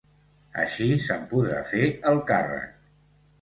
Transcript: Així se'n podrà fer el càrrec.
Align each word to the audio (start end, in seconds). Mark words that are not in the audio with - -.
Així 0.61 0.87
se'n 1.07 1.27
podrà 1.33 1.59
fer 1.73 1.83
el 2.13 2.19
càrrec. 2.33 2.75